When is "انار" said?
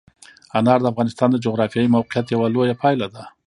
0.57-0.79